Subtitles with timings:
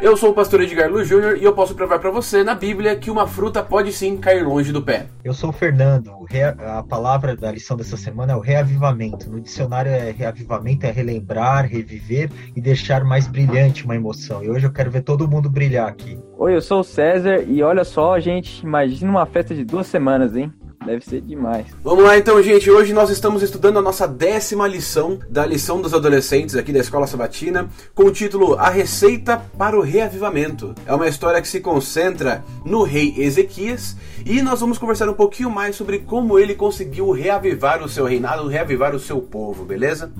[0.00, 2.96] Eu sou o pastor Edgar Lu Júnior e eu posso provar para você na Bíblia
[2.96, 5.08] que uma fruta pode sim cair longe do pé.
[5.22, 6.10] Eu sou o Fernando.
[6.58, 9.28] A palavra da lição dessa semana é o reavivamento.
[9.30, 14.42] No dicionário é reavivamento é relembrar, reviver e deixar mais brilhante uma emoção.
[14.42, 16.18] E hoje eu quero ver todo mundo brilhar aqui.
[16.38, 20.34] Oi, eu sou o César e olha só, gente, imagina uma festa de duas semanas,
[20.34, 20.50] hein?
[20.84, 21.66] Deve ser demais.
[21.84, 22.70] Vamos lá então, gente.
[22.70, 27.06] Hoje nós estamos estudando a nossa décima lição da lição dos adolescentes aqui da Escola
[27.06, 30.74] Sabatina, com o título A Receita para o Reavivamento.
[30.86, 35.50] É uma história que se concentra no rei Ezequias e nós vamos conversar um pouquinho
[35.50, 40.10] mais sobre como ele conseguiu reavivar o seu reinado, reavivar o seu povo, beleza?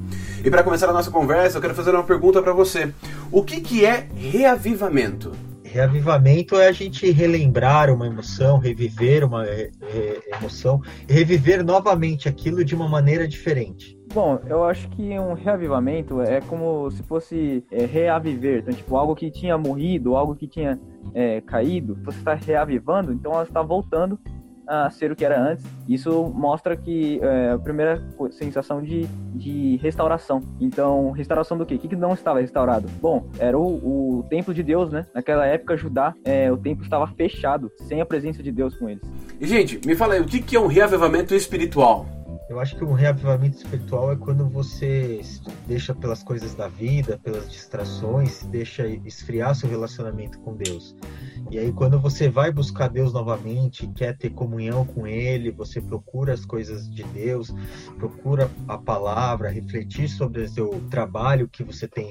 [0.44, 2.92] E para começar a nossa conversa, eu quero fazer uma pergunta para você.
[3.32, 5.32] O que, que é reavivamento?
[5.72, 12.64] Reavivamento é a gente relembrar uma emoção, reviver uma é, é, emoção, reviver novamente aquilo
[12.64, 13.96] de uma maneira diferente.
[14.12, 19.14] Bom, eu acho que um reavivamento é como se fosse é, reaviver, então, tipo, algo
[19.14, 20.80] que tinha morrido, algo que tinha
[21.14, 24.18] é, caído, você está reavivando, então ela está voltando
[24.70, 25.64] a ser o que era antes.
[25.88, 29.04] Isso mostra que é, a primeira sensação de,
[29.34, 30.40] de restauração.
[30.60, 31.74] Então, restauração do quê?
[31.74, 32.88] O que, que não estava restaurado?
[33.02, 35.04] Bom, era o, o templo de Deus, né?
[35.12, 39.02] Naquela época, Judá, é, o templo estava fechado, sem a presença de Deus com eles.
[39.40, 42.06] E, gente, me fala aí, o que, que é um reavivamento espiritual?
[42.50, 45.20] Eu acho que um reavivamento espiritual é quando você
[45.68, 50.96] deixa pelas coisas da vida, pelas distrações, deixa esfriar seu relacionamento com Deus.
[51.48, 56.34] E aí, quando você vai buscar Deus novamente, quer ter comunhão com Ele, você procura
[56.34, 57.54] as coisas de Deus,
[57.96, 62.08] procura a palavra, refletir sobre o seu trabalho que você tem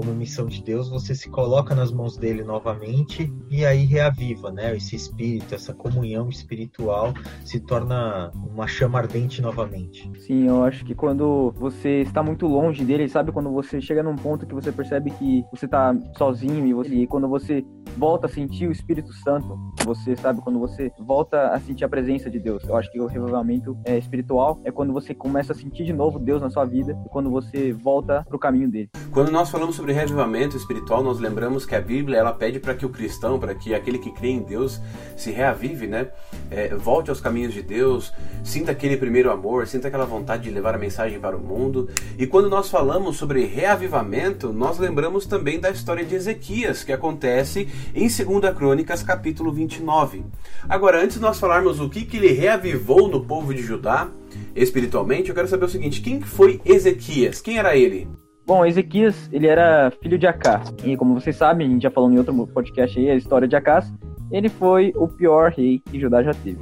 [0.00, 4.74] como missão de Deus, você se coloca nas mãos dele novamente e aí reaviva, né?
[4.74, 7.12] Esse espírito, essa comunhão espiritual
[7.44, 10.10] se torna uma chama ardente novamente.
[10.20, 14.16] Sim, eu acho que quando você está muito longe dele, sabe quando você chega num
[14.16, 17.62] ponto que você percebe que você está sozinho e, você, e quando você
[17.98, 22.30] volta a sentir o Espírito Santo, você sabe quando você volta a sentir a presença
[22.30, 22.64] de Deus.
[22.64, 26.18] Eu acho que o revivamento é, espiritual é quando você começa a sentir de novo
[26.18, 28.88] Deus na sua vida e quando você volta para o caminho dele.
[29.12, 32.86] Quando nós falamos sobre reavivamento espiritual, nós lembramos que a Bíblia ela pede para que
[32.86, 34.80] o cristão, para que aquele que crê em Deus
[35.16, 36.10] se reavive, né?
[36.48, 38.12] É, volte aos caminhos de Deus,
[38.44, 41.88] sinta aquele primeiro amor, sinta aquela vontade de levar a mensagem para o mundo.
[42.16, 47.68] E quando nós falamos sobre reavivamento, nós lembramos também da história de Ezequias, que acontece
[47.92, 50.24] em 2 Crônicas, capítulo 29.
[50.68, 54.08] Agora, antes de nós falarmos o que, que ele reavivou no povo de Judá,
[54.54, 57.40] espiritualmente, eu quero saber o seguinte: quem foi Ezequias?
[57.40, 58.08] Quem era ele?
[58.46, 60.74] Bom, Ezequias, ele era filho de Acás.
[60.84, 63.54] E como vocês sabem, a gente já falou em outro podcast aí, a história de
[63.54, 63.92] Acás,
[64.30, 66.58] ele foi o pior rei que Judá já teve.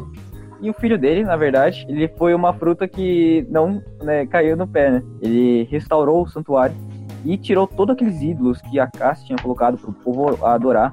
[0.61, 4.67] E o filho dele, na verdade, ele foi uma fruta que não né, caiu no
[4.67, 5.03] pé, né?
[5.23, 6.75] Ele restaurou o santuário
[7.25, 10.93] e tirou todos aqueles ídolos que Acás tinha colocado para o povo adorar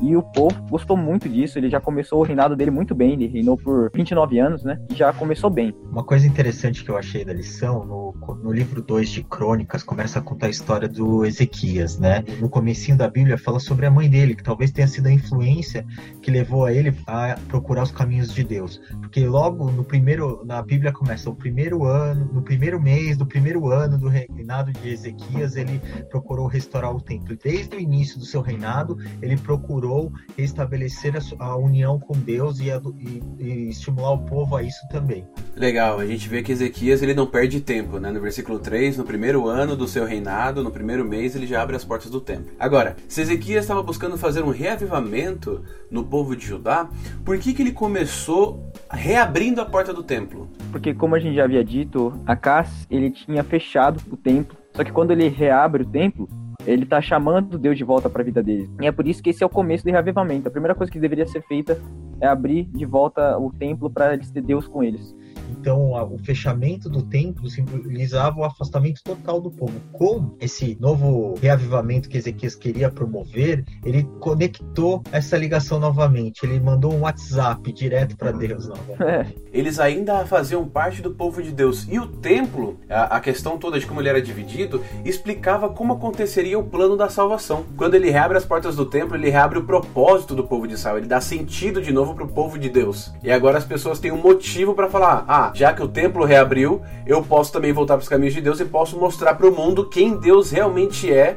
[0.00, 1.58] e o povo gostou muito disso.
[1.58, 3.12] Ele já começou o reinado dele muito bem.
[3.12, 4.78] Ele reinou por 29 anos, né?
[4.90, 5.74] E já começou bem.
[5.90, 10.18] Uma coisa interessante que eu achei da lição, no, no livro 2 de Crônicas, começa
[10.18, 12.24] a contar a história do Ezequias, né?
[12.40, 15.86] No comecinho da Bíblia fala sobre a mãe dele, que talvez tenha sido a influência
[16.20, 18.80] que levou a ele a procurar os caminhos de Deus.
[19.00, 23.70] Porque logo no primeiro, na Bíblia começa o primeiro ano, no primeiro mês do primeiro
[23.70, 25.80] ano do reinado de Ezequias, ele
[26.10, 27.36] procurou restaurar o templo.
[27.42, 32.58] Desde o início do seu reinado, ele procurou procurou restabelecer a, a união com Deus
[32.60, 35.24] e, a, e, e, estimular o povo a isso também.
[35.54, 38.10] Legal, a gente vê que Ezequias ele não perde tempo, né?
[38.10, 41.76] No versículo 3, no primeiro ano do seu reinado, no primeiro mês, ele já abre
[41.76, 42.52] as portas do templo.
[42.58, 46.88] Agora, se Ezequias estava buscando fazer um reavivamento no povo de Judá,
[47.24, 50.48] por que, que ele começou reabrindo a porta do templo?
[50.70, 54.92] Porque, como a gente já havia dito, Acás ele tinha fechado o templo, só que
[54.92, 56.28] quando ele reabre o templo,
[56.66, 58.68] ele está chamando Deus de volta para a vida dele.
[58.80, 60.48] E é por isso que esse é o começo do reavivamento.
[60.48, 61.80] A primeira coisa que deveria ser feita
[62.20, 65.14] é abrir de volta o templo para eles ter Deus com eles.
[65.50, 69.74] Então, o fechamento do templo simbolizava o afastamento total do povo.
[69.92, 76.44] Com esse novo reavivamento que Ezequias queria promover, ele conectou essa ligação novamente.
[76.44, 78.68] Ele mandou um WhatsApp direto para Deus.
[79.00, 79.26] É.
[79.52, 81.86] Eles ainda faziam parte do povo de Deus.
[81.90, 86.58] E o templo, a, a questão toda de como ele era dividido, explicava como aconteceria
[86.58, 87.64] o plano da salvação.
[87.76, 90.98] Quando ele reabre as portas do templo, ele reabre o propósito do povo de Israel.
[90.98, 93.12] Ele dá sentido de novo para o povo de Deus.
[93.22, 96.82] E agora as pessoas têm um motivo para falar: ah, já que o templo reabriu,
[97.06, 99.88] eu posso também voltar para os caminhos de Deus e posso mostrar para o mundo
[99.88, 101.36] quem Deus realmente é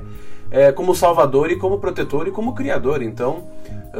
[0.51, 3.01] é, como Salvador e como protetor e como Criador.
[3.01, 3.43] Então,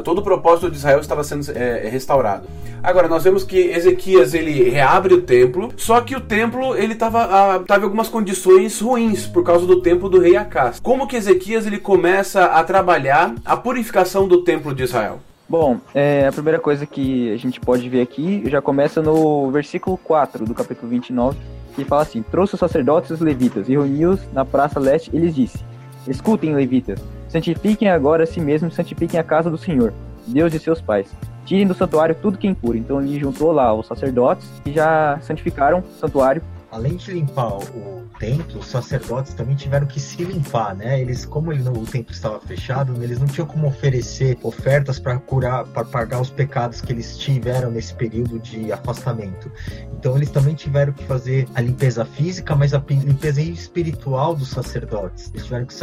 [0.04, 2.46] todo o propósito de Israel estava sendo é, restaurado.
[2.82, 7.60] Agora, nós vemos que Ezequias ele reabre o templo, só que o templo ele estava
[7.66, 10.80] tava em algumas condições ruins por causa do templo do rei Acas.
[10.80, 15.20] Como que Ezequias ele começa a trabalhar a purificação do templo de Israel?
[15.50, 19.98] Bom, é, a primeira coisa que a gente pode ver aqui já começa no versículo
[19.98, 21.36] 4 do capítulo 29,
[21.74, 25.34] que fala assim: Trouxe os sacerdotes os levitas e reuniu-os na praça leste e lhes
[25.34, 25.58] disse:
[26.06, 29.92] Escutem, levitas, santifiquem agora a si mesmos, santifiquem a casa do Senhor,
[30.24, 31.12] Deus de seus pais.
[31.44, 32.78] Tirem do santuário tudo que é impuro.
[32.78, 38.04] Então ele juntou lá os sacerdotes que já santificaram o santuário além de limpar o
[38.18, 41.00] templo, os sacerdotes também tiveram que se limpar, né?
[41.00, 45.64] Eles, como ele, o templo estava fechado, eles não tinham como oferecer ofertas para curar,
[45.64, 49.50] para pagar os pecados que eles tiveram nesse período de afastamento.
[49.92, 55.30] Então eles também tiveram que fazer a limpeza física, mas a limpeza espiritual dos sacerdotes.
[55.32, 55.74] Eles tiveram que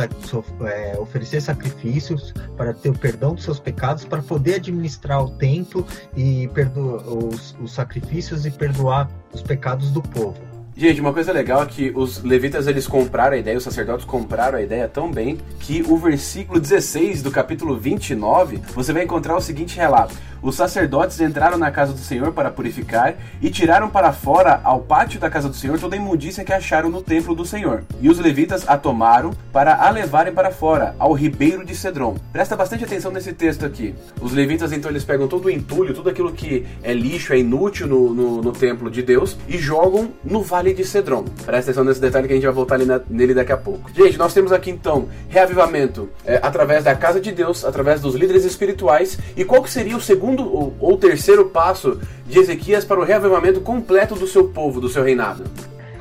[0.66, 5.86] é, oferecer sacrifícios para ter o perdão dos seus pecados, para poder administrar o templo
[6.16, 10.47] e perdoar os, os sacrifícios e perdoar os pecados do povo.
[10.80, 14.60] Gente, uma coisa legal é que os levitas eles compraram a ideia, os sacerdotes compraram
[14.60, 19.42] a ideia tão bem que o versículo 16 do capítulo 29, você vai encontrar o
[19.42, 24.62] seguinte relato: os sacerdotes entraram na casa do Senhor para purificar e tiraram para fora
[24.64, 27.84] ao pátio da casa do Senhor toda a imundícia que acharam no templo do Senhor.
[28.02, 32.16] E os levitas a tomaram para a levarem para fora, ao ribeiro de Cedron.
[32.32, 33.94] Presta bastante atenção nesse texto aqui.
[34.22, 37.88] Os levitas então eles pegam todo o entulho, tudo aquilo que é lixo, é inútil
[37.88, 41.24] no, no, no templo de Deus e jogam no vale de Cedron.
[41.46, 43.90] Presta atenção nesse detalhe que a gente vai voltar na, nele daqui a pouco.
[43.94, 48.46] Gente, nós temos aqui então reavivamento é, através da casa de Deus, através dos líderes
[48.46, 49.18] espirituais.
[49.36, 53.62] E qual que seria o segundo segundo ou, terceiro passo de Ezequias para o reavivamento
[53.62, 55.46] completo do seu povo, do seu reinado?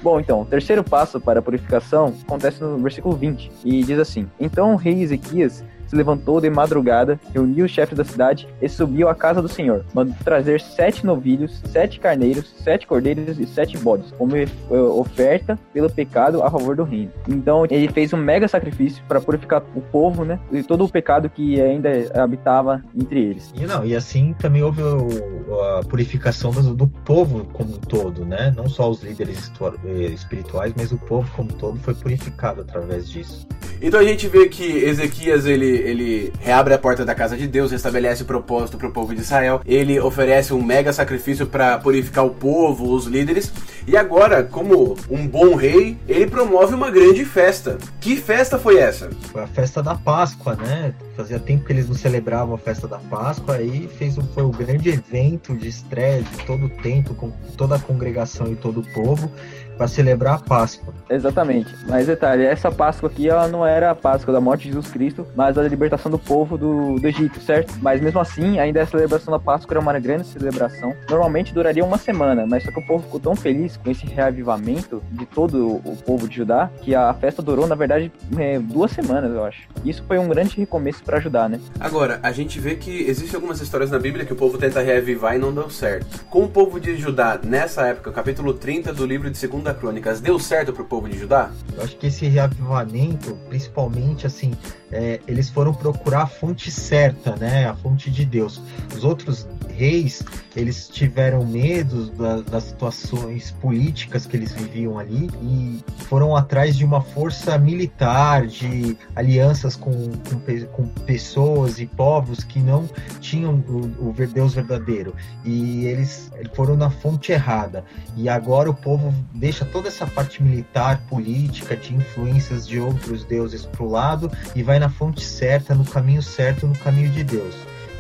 [0.03, 4.29] Bom, então, o terceiro passo para a purificação acontece no versículo 20 e diz assim:
[4.41, 9.09] Então o rei Ezequias se levantou de madrugada, reuniu os chefes da cidade e subiu
[9.09, 9.85] à casa do Senhor.
[9.95, 15.91] Mandou trazer sete novilhos, sete carneiros, sete cordeiros e sete bodes, como eh, oferta pelo
[15.91, 17.11] pecado a favor do reino.
[17.29, 20.39] Então ele fez um mega sacrifício para purificar o povo, né?
[20.53, 23.53] E todo o pecado que ainda habitava entre eles.
[23.55, 28.25] E não, e assim também houve o, a purificação do, do, povo como um todo,
[28.25, 28.53] né?
[28.57, 29.53] Não só os líderes
[29.85, 33.47] eh, espirituais, mas o povo como um todo foi purificado através disso.
[33.81, 37.71] Então a gente vê que Ezequias ele, ele reabre a porta da casa de Deus,
[37.71, 42.25] restabelece o propósito para o povo de Israel, ele oferece um mega sacrifício para purificar
[42.25, 43.53] o povo, os líderes,
[43.87, 47.79] e agora, como um bom rei, ele promove uma grande festa.
[48.01, 49.11] Que festa foi essa?
[49.33, 50.95] Foi a festa da Páscoa, né?
[51.17, 54.89] Fazia tempo que eles não celebravam a festa da Páscoa, aí fez, foi o grande
[54.91, 59.31] evento de estreia de todo o tempo, com toda a congregação e todo o povo
[59.77, 60.95] para celebrar a Páscoa.
[61.09, 61.75] Exatamente.
[61.87, 65.27] Mas detalhe, essa Páscoa aqui ela não era a Páscoa da morte de Jesus Cristo,
[65.35, 67.75] mas a libertação do povo do, do Egito, certo?
[67.81, 70.95] Mas mesmo assim, ainda a celebração da Páscoa era uma grande celebração.
[71.09, 75.03] Normalmente duraria uma semana, mas só que o povo ficou tão feliz com esse reavivamento
[75.13, 79.33] de todo o povo de Judá que a festa durou, na verdade, é, duas semanas,
[79.33, 79.69] eu acho.
[79.85, 81.61] Isso foi um grande recomeço para ajudar, né?
[81.79, 85.37] Agora, a gente vê que existem algumas histórias na Bíblia que o povo tenta reavivar
[85.37, 86.25] e não deu certo.
[86.27, 90.39] Com o povo de Judá, nessa época, capítulo 30 do livro de 2 Crônicas, deu
[90.39, 91.51] certo pro povo de Judá?
[91.75, 94.53] Eu acho que esse reavivamento, principalmente assim,
[94.91, 97.67] é, eles foram procurar a fonte certa, né?
[97.67, 98.61] A fonte de Deus.
[98.95, 99.47] Os outros
[99.77, 100.23] reis,
[100.55, 106.85] eles tiveram medo da, das situações políticas que eles viviam ali e foram atrás de
[106.85, 112.89] uma força militar, de alianças com, com, com pessoas e povos que não
[113.21, 115.15] tinham o, o Deus verdadeiro.
[115.45, 117.85] E eles foram na fonte errada.
[118.17, 123.65] E agora o povo deixa toda essa parte militar, política, de influências de outros deuses
[123.65, 127.55] para o lado e vai na fonte certa, no caminho certo, no caminho de Deus.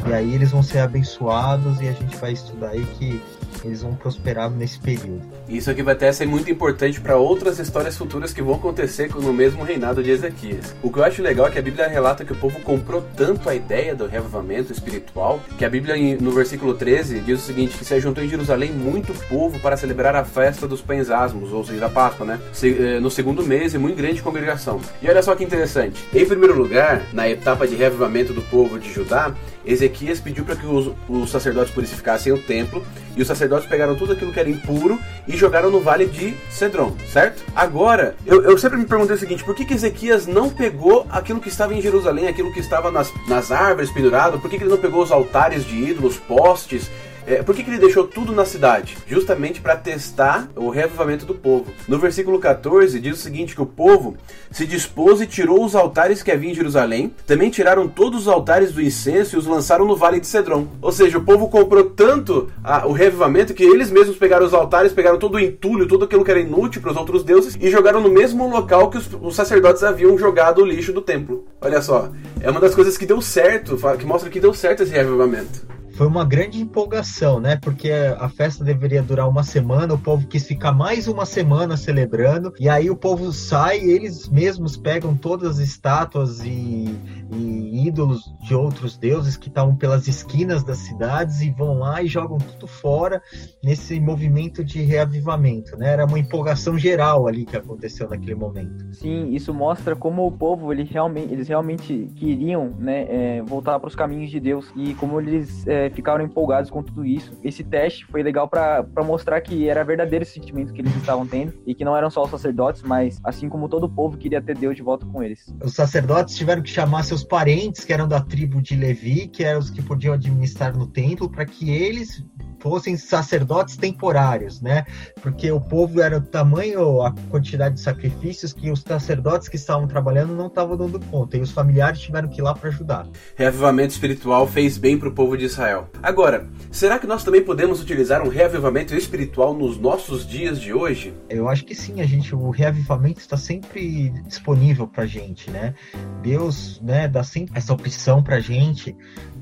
[0.07, 3.21] E aí eles vão ser abençoados e a gente vai estudar aí que
[3.65, 5.23] eles vão prosperar nesse período.
[5.49, 9.33] Isso aqui vai até ser muito importante para outras histórias futuras que vão acontecer no
[9.33, 10.75] mesmo reinado de Ezequias.
[10.83, 13.49] O que eu acho legal é que a Bíblia relata que o povo comprou tanto
[13.49, 17.85] a ideia do reavivamento espiritual que a Bíblia no versículo 13 diz o seguinte: que
[17.85, 21.87] se ajuntou em Jerusalém muito povo para celebrar a festa dos pães asmos, ou seja,
[21.87, 22.41] a Páscoa, né?
[22.62, 24.81] Eh, no segundo mês e muito grande congregação.
[25.03, 26.05] E olha só que interessante.
[26.15, 29.35] Em primeiro lugar, na etapa de reavivamento do povo de Judá,
[29.66, 34.12] Ezequias pediu para que os, os, sacerdotes purificassem o templo e os sacerdotes pegaram tudo
[34.12, 37.42] aquilo que era impuro e jogaram no vale de Cedron, certo?
[37.54, 41.40] Agora, eu, eu sempre me perguntei o seguinte: por que, que Ezequias não pegou aquilo
[41.40, 44.38] que estava em Jerusalém, aquilo que estava nas, nas árvores pendurado?
[44.38, 46.88] Por que, que ele não pegou os altares de ídolos, postes?
[47.26, 48.97] É, por que, que ele deixou tudo na cidade?
[49.09, 51.73] Justamente para testar o reavivamento do povo.
[51.88, 54.16] No versículo 14 diz o seguinte: que o povo
[54.50, 58.71] se dispôs e tirou os altares que havia em Jerusalém, também tiraram todos os altares
[58.71, 60.68] do incenso e os lançaram no vale de Cedron.
[60.80, 64.92] Ou seja, o povo comprou tanto a, o reavivamento que eles mesmos pegaram os altares,
[64.92, 68.00] pegaram todo o entulho, tudo aquilo que era inútil para os outros deuses e jogaram
[68.00, 71.45] no mesmo local que os, os sacerdotes haviam jogado o lixo do templo.
[71.61, 72.09] Olha só,
[72.40, 76.07] é uma das coisas que deu certo, que mostra que deu certo esse reavivamento foi
[76.07, 77.57] uma grande empolgação, né?
[77.57, 82.53] Porque a festa deveria durar uma semana, o povo quis ficar mais uma semana celebrando,
[82.61, 86.95] e aí o povo sai, eles mesmos pegam todas as estátuas e,
[87.33, 92.07] e ídolos de outros deuses que estavam pelas esquinas das cidades e vão lá e
[92.07, 93.23] jogam tudo fora
[93.65, 95.93] nesse movimento de reavivamento, né?
[95.93, 98.85] Era uma empolgação geral ali que aconteceu naquele momento.
[98.93, 103.88] Sim, isso mostra como o povo ele realmente, eles realmente queriam, né, é, voltar para
[103.88, 107.33] os caminhos de Deus e como eles é, ficaram empolgados com tudo isso.
[107.43, 111.52] Esse teste foi legal para mostrar que era verdadeiro esse sentimento que eles estavam tendo
[111.66, 114.57] e que não eram só os sacerdotes, mas assim como todo o povo queria ter
[114.57, 115.55] Deus de volta com eles.
[115.62, 119.61] Os sacerdotes tiveram que chamar seus parentes, que eram da tribo de Levi, que eram
[119.61, 122.25] os que podiam administrar no templo, para que eles
[122.59, 124.85] fossem sacerdotes temporários, né?
[125.23, 129.87] Porque o povo era o tamanho, a quantidade de sacrifícios que os sacerdotes que estavam
[129.87, 133.07] trabalhando não estavam dando conta e os familiares tiveram que ir lá para ajudar.
[133.35, 135.89] Reavivamento espiritual fez bem para o povo de Israel.
[136.03, 141.15] Agora, será que nós também podemos utilizar um reavivamento espiritual nos nossos dias de hoje?
[141.29, 145.75] Eu acho que sim, a gente o reavivamento está sempre disponível para gente, né?
[146.23, 148.97] Deus, né, dá sempre essa opção para gente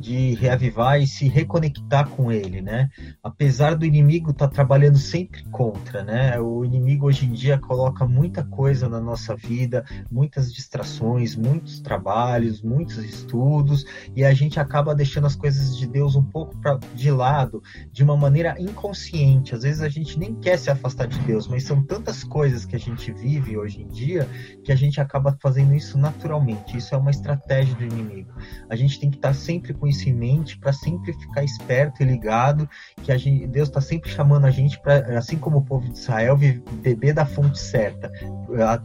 [0.04, 2.90] de reavivar e se reconectar com Ele, né?
[3.22, 6.38] apesar do inimigo estar tá trabalhando sempre contra, né?
[6.38, 12.60] O inimigo hoje em dia coloca muita coisa na nossa vida, muitas distrações, muitos trabalhos,
[12.60, 13.84] muitos estudos,
[14.14, 18.04] e a gente acaba deixando as coisas de Deus um pouco pra, de lado, de
[18.04, 19.54] uma maneira inconsciente.
[19.54, 22.76] Às vezes a gente nem quer se afastar de Deus, mas são tantas coisas que
[22.76, 24.28] a gente vive hoje em dia
[24.62, 26.76] que a gente acaba fazendo isso naturalmente.
[26.76, 28.32] Isso é uma estratégia do inimigo.
[28.68, 32.06] A gente tem que estar sempre com isso em mente para sempre ficar esperto e
[32.06, 32.68] ligado
[33.02, 36.36] que gente, Deus está sempre chamando a gente para, assim como o povo de Israel,
[36.36, 38.10] beber da fonte certa,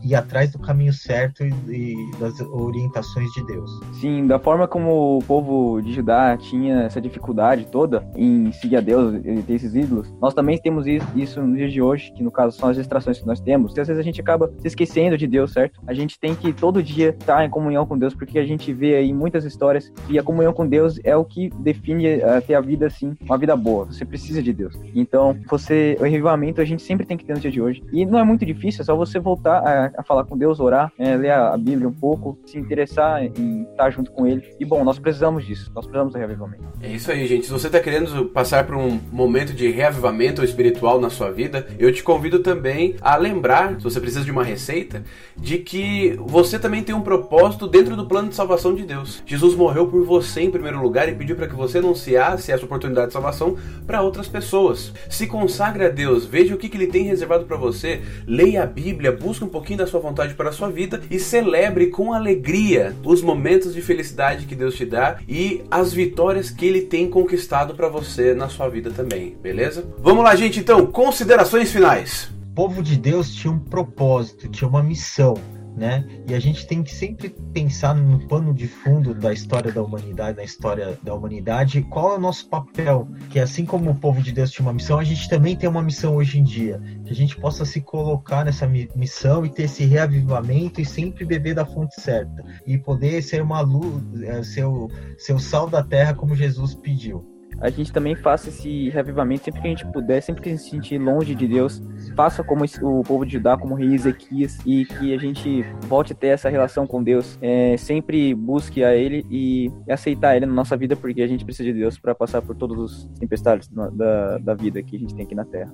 [0.03, 3.69] ir atrás do caminho certo e, e, das orientações de Deus.
[3.99, 8.81] Sim, da forma como o povo de Judá tinha essa dificuldade toda em seguir a
[8.81, 10.85] Deus e ter esses ídolos, nós também temos
[11.15, 13.81] isso no dia de hoje, que no caso são as distrações que nós temos, e
[13.81, 15.81] às vezes a gente acaba se esquecendo de Deus, certo?
[15.87, 18.95] A gente tem que todo dia estar em comunhão com Deus, porque a gente vê
[18.95, 22.61] aí muitas histórias que a comunhão com Deus é o que define uh, ter a
[22.61, 23.85] vida assim, uma vida boa.
[23.85, 24.75] Você precisa de Deus.
[24.95, 27.83] Então, você, o revivamento a gente sempre tem que ter no dia de hoje.
[27.91, 30.91] E não é muito difícil, é só você voltar a, a falar com Deus, orar,
[30.97, 34.43] é, ler a, a, Bíblia um pouco, se interessar em estar junto com Ele.
[34.59, 36.63] E bom, nós precisamos disso, nós precisamos do reavivamento.
[36.81, 37.45] É isso aí, gente.
[37.45, 41.91] Se você está querendo passar por um momento de reavivamento espiritual na sua vida, eu
[41.91, 45.03] te convido também a lembrar, se você precisa de uma receita,
[45.37, 49.21] de que você também tem um propósito dentro do plano de salvação de Deus.
[49.25, 53.07] Jesus morreu por você em primeiro lugar e pediu para que você anunciasse essa oportunidade
[53.07, 54.93] de salvação para outras pessoas.
[55.09, 58.65] Se consagre a Deus, veja o que, que Ele tem reservado para você, leia a
[58.65, 62.95] Bíblia, busque um pouquinho da sua vontade para a sua vida e celebre com alegria
[63.03, 67.73] os momentos de felicidade que Deus te dá e as vitórias que Ele tem conquistado
[67.75, 69.85] para você na sua vida também, beleza?
[69.99, 72.29] Vamos lá, gente, então, considerações finais.
[72.51, 75.35] O povo de Deus tinha um propósito, tinha uma missão
[75.75, 76.05] né?
[76.27, 80.37] E a gente tem que sempre pensar no pano de fundo da história da humanidade,
[80.37, 84.31] da história da humanidade, qual é o nosso papel, que assim como o povo de
[84.31, 87.15] Deus tinha uma missão, a gente também tem uma missão hoje em dia, que a
[87.15, 91.99] gente possa se colocar nessa missão e ter esse reavivamento e sempre beber da fonte
[91.99, 92.43] certa.
[92.65, 96.75] E poder ser uma luz, é, ser o, ser o sal da terra como Jesus
[96.75, 97.28] pediu
[97.61, 100.63] a gente também faça esse revivamento sempre que a gente puder, sempre que a gente
[100.63, 101.81] se sentir longe de Deus,
[102.15, 106.13] faça como o povo de Judá, como o rei Ezequias, e que a gente volte
[106.13, 110.53] a ter essa relação com Deus, é, sempre busque a Ele e aceitar Ele na
[110.53, 114.37] nossa vida, porque a gente precisa de Deus para passar por todos os tempestades da,
[114.37, 115.73] da vida que a gente tem aqui na Terra.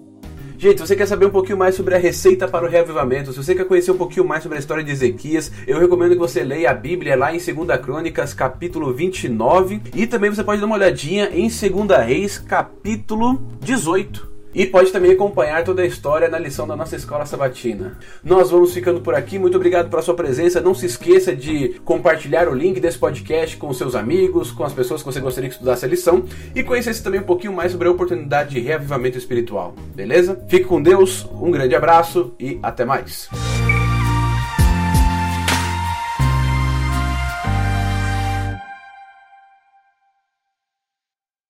[0.65, 3.37] Gente, se você quer saber um pouquinho mais sobre a receita para o reavivamento, se
[3.37, 6.43] você quer conhecer um pouquinho mais sobre a história de Ezequias, eu recomendo que você
[6.43, 10.75] leia a Bíblia lá em 2 Crônicas, capítulo 29, e também você pode dar uma
[10.75, 14.34] olhadinha em 2 Reis, capítulo 18.
[14.55, 17.97] E pode também acompanhar toda a história na lição da nossa escola sabatina.
[18.23, 19.37] Nós vamos ficando por aqui.
[19.37, 20.61] Muito obrigado pela sua presença.
[20.61, 25.01] Não se esqueça de compartilhar o link desse podcast com seus amigos, com as pessoas
[25.01, 26.23] que você gostaria que estudasse a lição
[26.55, 29.75] e conhecesse também um pouquinho mais sobre a oportunidade de reavivamento espiritual.
[29.93, 30.41] Beleza?
[30.47, 33.29] Fique com Deus, um grande abraço e até mais.